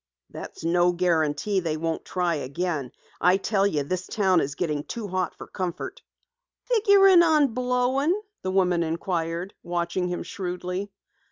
"That's 0.31 0.63
no 0.63 0.93
guarantee 0.93 1.59
they 1.59 1.77
won't 1.77 2.03
try 2.03 2.33
again. 2.33 2.91
I 3.21 3.37
tell 3.37 3.67
you 3.67 3.83
this 3.83 4.07
town 4.07 4.41
is 4.41 4.55
getting 4.55 4.83
too 4.83 5.07
hot 5.07 5.35
for 5.37 5.45
comfort." 5.45 6.01
"Figurin' 6.65 7.21
on 7.21 7.49
blowing?" 7.49 8.19
the 8.41 8.49
woman 8.49 8.81
inquired, 8.81 9.53
watching 9.61 10.07
him 10.07 10.23
shrewdly. 10.23 10.89